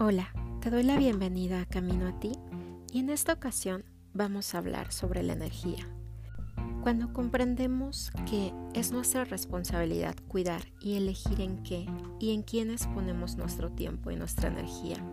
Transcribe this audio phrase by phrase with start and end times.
[0.00, 2.30] Hola, te doy la bienvenida a Camino a ti
[2.92, 5.88] y en esta ocasión vamos a hablar sobre la energía.
[6.84, 11.84] Cuando comprendemos que es nuestra responsabilidad cuidar y elegir en qué
[12.20, 15.04] y en quiénes ponemos nuestro tiempo y nuestra energía,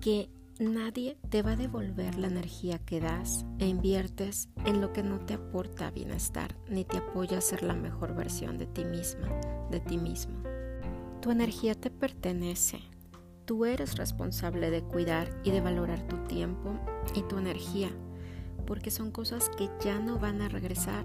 [0.00, 5.04] que nadie te va a devolver la energía que das e inviertes en lo que
[5.04, 9.28] no te aporta bienestar ni te apoya a ser la mejor versión de ti misma,
[9.70, 10.42] de ti mismo.
[11.20, 12.80] Tu energía te pertenece
[13.44, 16.78] Tú eres responsable de cuidar y de valorar tu tiempo
[17.14, 17.90] y tu energía,
[18.66, 21.04] porque son cosas que ya no van a regresar.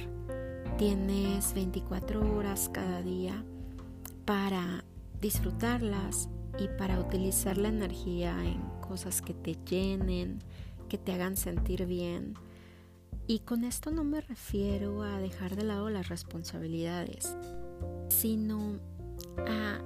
[0.77, 3.43] Tienes 24 horas cada día
[4.23, 4.85] para
[5.20, 10.40] disfrutarlas y para utilizar la energía en cosas que te llenen,
[10.87, 12.35] que te hagan sentir bien.
[13.27, 17.35] Y con esto no me refiero a dejar de lado las responsabilidades,
[18.07, 18.79] sino
[19.45, 19.79] a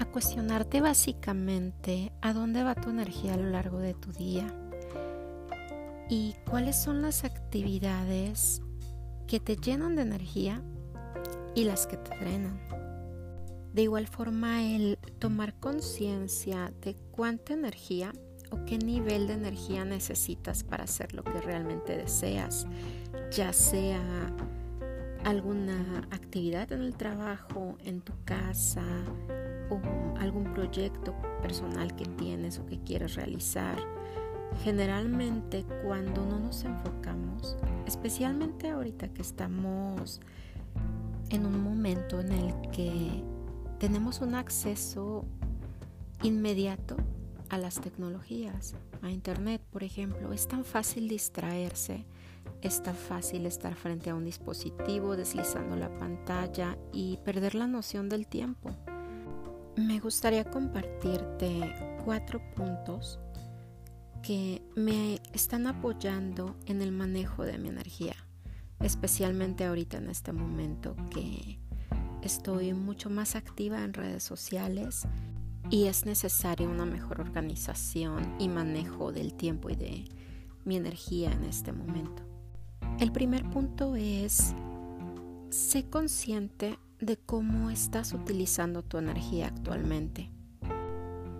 [0.00, 4.46] a cuestionarte básicamente a dónde va tu energía a lo largo de tu día
[6.08, 8.62] y cuáles son las actividades
[9.26, 10.62] que te llenan de energía
[11.54, 12.58] y las que te drenan.
[13.74, 18.12] De igual forma, el tomar conciencia de cuánta energía
[18.50, 22.66] o qué nivel de energía necesitas para hacer lo que realmente deseas,
[23.30, 24.02] ya sea
[25.24, 28.82] alguna actividad en el trabajo, en tu casa,
[29.70, 29.80] o
[30.18, 33.78] algún proyecto personal que tienes o que quieres realizar.
[34.62, 40.20] Generalmente cuando no nos enfocamos, especialmente ahorita que estamos
[41.30, 43.22] en un momento en el que
[43.78, 45.24] tenemos un acceso
[46.22, 46.96] inmediato
[47.48, 52.04] a las tecnologías, a Internet, por ejemplo, es tan fácil distraerse,
[52.62, 58.08] es tan fácil estar frente a un dispositivo deslizando la pantalla y perder la noción
[58.08, 58.70] del tiempo.
[59.80, 63.18] Me gustaría compartirte cuatro puntos
[64.22, 68.14] que me están apoyando en el manejo de mi energía,
[68.80, 71.58] especialmente ahorita en este momento que
[72.20, 75.08] estoy mucho más activa en redes sociales
[75.70, 80.04] y es necesaria una mejor organización y manejo del tiempo y de
[80.66, 82.22] mi energía en este momento.
[82.98, 84.54] El primer punto es,
[85.48, 90.30] sé consciente de cómo estás utilizando tu energía actualmente.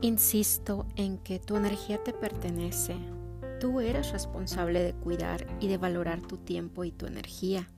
[0.00, 2.96] Insisto en que tu energía te pertenece.
[3.60, 7.68] Tú eres responsable de cuidar y de valorar tu tiempo y tu energía.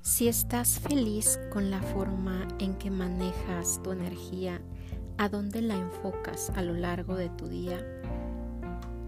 [0.00, 4.62] Si estás feliz con la forma en que manejas tu energía,
[5.18, 7.84] a dónde la enfocas a lo largo de tu día,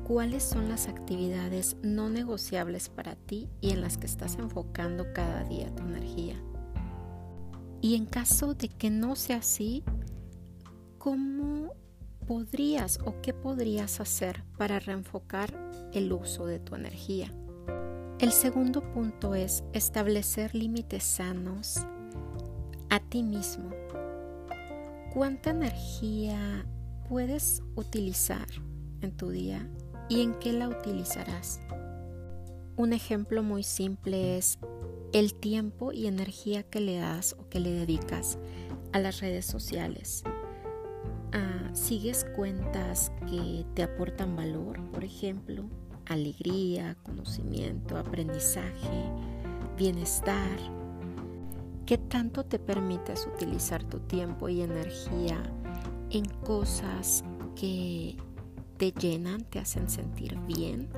[0.04, 5.44] cuáles son las actividades no negociables para ti y en las que estás enfocando cada
[5.44, 6.42] día tu energía.
[7.80, 9.84] Y en caso de que no sea así,
[10.98, 11.74] ¿cómo
[12.26, 15.58] podrías o qué podrías hacer para reenfocar
[15.92, 17.32] el uso de tu energía?
[18.18, 21.86] El segundo punto es establecer límites sanos
[22.90, 23.70] a ti mismo.
[25.14, 26.66] ¿Cuánta energía
[27.08, 28.46] puedes utilizar
[29.00, 29.66] en tu día
[30.10, 31.60] y en qué la utilizarás?
[32.76, 34.58] Un ejemplo muy simple es
[35.12, 38.38] el tiempo y energía que le das o que le dedicas
[38.92, 40.22] a las redes sociales.
[41.32, 45.64] Ah, ¿Sigues cuentas que te aportan valor, por ejemplo?
[46.06, 49.10] Alegría, conocimiento, aprendizaje,
[49.76, 50.58] bienestar.
[51.86, 55.42] ¿Qué tanto te permites utilizar tu tiempo y energía
[56.10, 57.24] en cosas
[57.56, 58.16] que
[58.76, 60.88] te llenan, te hacen sentir bien?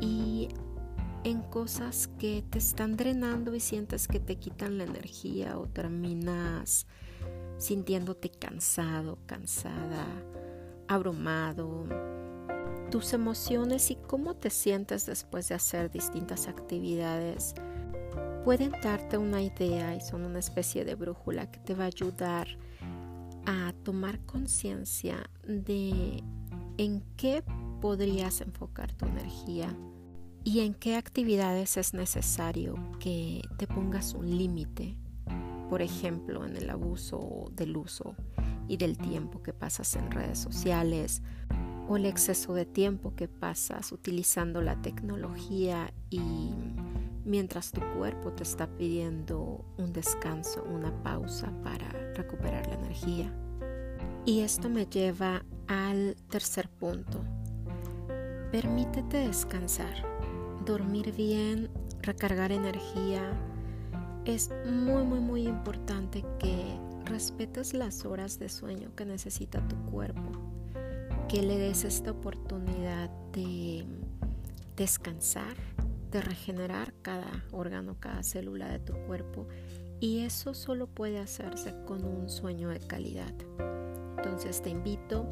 [0.00, 0.48] Y
[1.24, 6.86] en cosas que te están drenando y sientes que te quitan la energía o terminas
[7.58, 10.06] sintiéndote cansado, cansada,
[10.88, 11.86] abrumado.
[12.90, 17.54] Tus emociones y cómo te sientes después de hacer distintas actividades
[18.44, 22.48] pueden darte una idea y son una especie de brújula que te va a ayudar
[23.46, 26.22] a tomar conciencia de
[26.78, 27.44] en qué
[27.80, 29.74] podrías enfocar tu energía
[30.44, 34.96] y en qué actividades es necesario que te pongas un límite,
[35.70, 38.16] por ejemplo, en el abuso del uso
[38.68, 41.22] y del tiempo que pasas en redes sociales
[41.88, 46.50] o el exceso de tiempo que pasas utilizando la tecnología y
[47.24, 53.32] mientras tu cuerpo te está pidiendo un descanso, una pausa para recuperar la energía.
[54.24, 57.24] Y esto me lleva al tercer punto.
[58.50, 60.11] Permítete descansar
[60.64, 61.70] dormir bien,
[62.02, 63.22] recargar energía.
[64.24, 70.32] Es muy, muy, muy importante que respetes las horas de sueño que necesita tu cuerpo,
[71.28, 73.84] que le des esta oportunidad de
[74.76, 75.56] descansar,
[76.10, 79.48] de regenerar cada órgano, cada célula de tu cuerpo
[80.00, 83.32] y eso solo puede hacerse con un sueño de calidad.
[84.16, 85.26] Entonces te invito,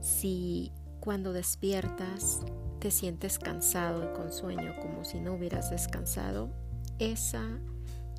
[0.00, 2.42] si cuando despiertas
[2.78, 6.50] te sientes cansado y con sueño como si no hubieras descansado,
[6.98, 7.60] esa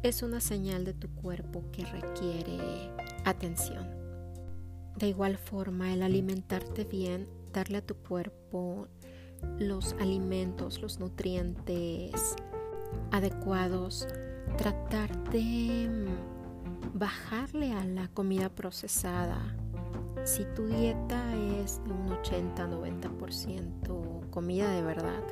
[0.04, 2.60] es una señal de tu cuerpo que requiere
[3.26, 3.88] atención.
[4.96, 8.88] De igual forma, el alimentarte bien, darle a tu cuerpo
[9.58, 12.36] los alimentos, los nutrientes
[13.12, 14.08] adecuados,
[14.58, 16.08] tratar de
[16.94, 19.56] bajarle a la comida procesada.
[20.26, 25.24] Si tu dieta es de un 80-90% comida de verdad,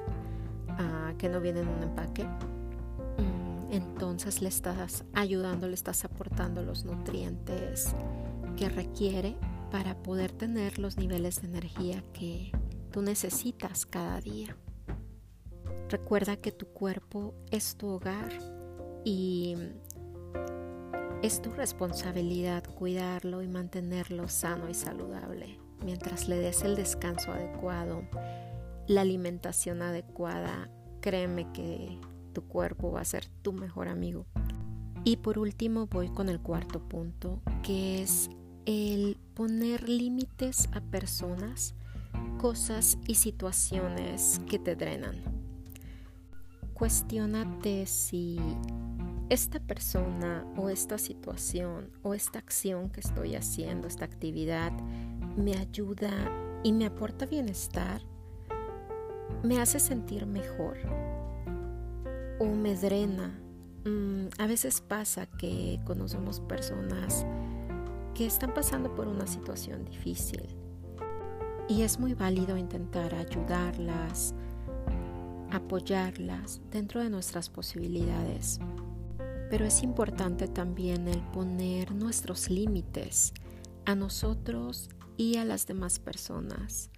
[0.69, 6.61] ah, que no viene en un empaque, mm, entonces le estás ayudando, le estás aportando
[6.63, 7.95] los nutrientes
[8.55, 9.35] que requiere
[9.71, 12.51] para poder tener los niveles de energía que
[12.91, 14.55] tú necesitas cada día.
[15.89, 18.29] Recuerda que tu cuerpo es tu hogar
[19.05, 19.55] y
[21.21, 28.03] es tu responsabilidad cuidarlo y mantenerlo sano y saludable mientras le des el descanso adecuado,
[28.87, 30.69] la alimentación adecuada.
[31.01, 31.99] Créeme que
[32.33, 34.25] tu cuerpo va a ser tu mejor amigo.
[35.03, 38.29] Y por último voy con el cuarto punto, que es
[38.65, 41.75] el poner límites a personas,
[42.37, 45.21] cosas y situaciones que te drenan.
[46.73, 48.37] Cuestiónate si
[49.29, 54.71] esta persona o esta situación o esta acción que estoy haciendo, esta actividad,
[55.35, 56.11] me ayuda
[56.63, 58.01] y me aporta bienestar,
[59.43, 60.77] me hace sentir mejor
[62.39, 63.39] o me drena.
[63.85, 67.25] Mm, a veces pasa que conocemos personas
[68.13, 70.43] que están pasando por una situación difícil
[71.69, 74.33] y es muy válido intentar ayudarlas,
[75.51, 78.59] apoyarlas dentro de nuestras posibilidades
[79.49, 83.33] pero es importante también el poner nuestros límites
[83.85, 86.89] a nosotros y a las demás personas,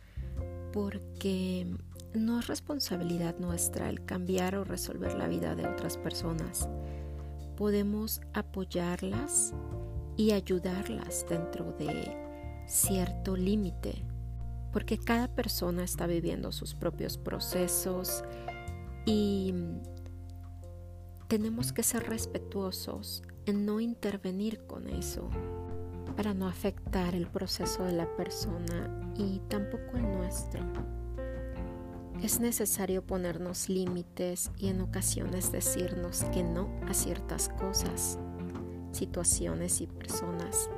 [0.73, 1.67] porque
[2.13, 6.67] no es responsabilidad nuestra el cambiar o resolver la vida de otras personas.
[7.56, 9.53] Podemos apoyarlas
[10.17, 12.17] y ayudarlas dentro de
[12.67, 14.03] cierto límite,
[14.71, 18.23] porque cada persona está viviendo sus propios procesos
[19.05, 19.53] y
[21.27, 25.29] tenemos que ser respetuosos en no intervenir con eso
[26.15, 30.99] para no afectar el proceso de la persona y tampoco el nuestro.
[32.21, 38.19] Es necesario ponernos límites y en ocasiones decirnos que no a ciertas cosas,
[38.92, 40.69] situaciones y personas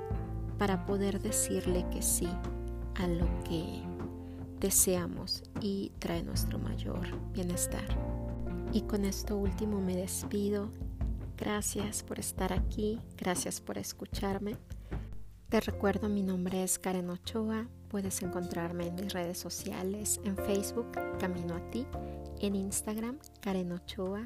[0.60, 2.30] para poder decirle que sí
[2.96, 3.82] a lo que
[4.60, 7.86] deseamos y trae nuestro mayor bienestar.
[8.72, 10.70] Y con esto último me despido.
[11.38, 14.58] Gracias por estar aquí, gracias por escucharme.
[15.50, 17.68] Te recuerdo, mi nombre es Karen Ochoa.
[17.92, 21.86] Puedes encontrarme en mis redes sociales, en Facebook, Camino a ti,
[22.40, 24.24] en Instagram, Karen Ochoa,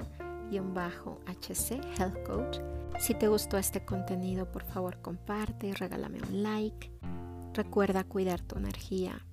[0.73, 2.59] bajo HC Health Coach.
[2.99, 6.91] Si te gustó este contenido, por favor comparte regálame un like.
[7.53, 9.25] Recuerda cuidar tu energía.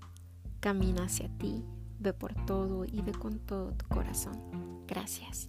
[0.61, 1.65] Camina hacia ti,
[1.99, 4.87] ve por todo y ve con todo tu corazón.
[4.87, 5.47] Gracias.